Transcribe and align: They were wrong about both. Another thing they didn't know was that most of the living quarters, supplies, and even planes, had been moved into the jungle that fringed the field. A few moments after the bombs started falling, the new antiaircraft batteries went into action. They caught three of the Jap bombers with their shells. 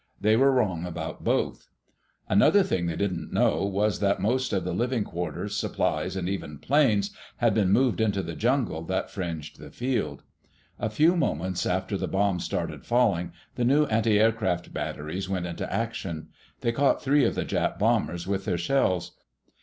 They 0.19 0.35
were 0.35 0.51
wrong 0.51 0.83
about 0.83 1.23
both. 1.23 1.67
Another 2.27 2.63
thing 2.63 2.87
they 2.87 2.95
didn't 2.95 3.31
know 3.31 3.63
was 3.63 3.99
that 3.99 4.19
most 4.19 4.51
of 4.51 4.63
the 4.63 4.73
living 4.73 5.03
quarters, 5.03 5.55
supplies, 5.55 6.15
and 6.15 6.27
even 6.27 6.57
planes, 6.57 7.15
had 7.37 7.53
been 7.53 7.69
moved 7.69 8.01
into 8.01 8.23
the 8.23 8.33
jungle 8.35 8.81
that 8.85 9.11
fringed 9.11 9.59
the 9.59 9.69
field. 9.69 10.23
A 10.79 10.89
few 10.89 11.15
moments 11.15 11.67
after 11.67 11.97
the 11.97 12.07
bombs 12.07 12.43
started 12.45 12.83
falling, 12.83 13.31
the 13.53 13.63
new 13.63 13.85
antiaircraft 13.91 14.73
batteries 14.73 15.29
went 15.29 15.45
into 15.45 15.71
action. 15.71 16.29
They 16.61 16.71
caught 16.71 17.03
three 17.03 17.23
of 17.23 17.35
the 17.35 17.45
Jap 17.45 17.77
bombers 17.77 18.25
with 18.27 18.45
their 18.45 18.57
shells. 18.57 19.11